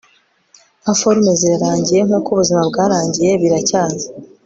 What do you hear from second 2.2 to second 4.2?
ubuzima bwarangiye! biracyaza